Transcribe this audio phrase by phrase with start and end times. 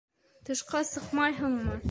[0.49, 1.79] Тышҡа сыҡмайһыңмы?